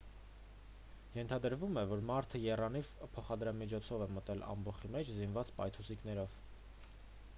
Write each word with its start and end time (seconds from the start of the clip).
ենթադրվում 1.17 1.75
է 1.81 1.83
որ 1.91 2.01
մարդը 2.11 2.41
եռանիվ 2.45 2.89
փոխադրամիջոցով 3.17 4.07
է 4.07 4.11
մտել 4.17 4.43
ամբոխի 4.55 4.93
մեջ 4.97 5.15
զինված 5.19 5.53
պայթուցիկներով 5.61 6.41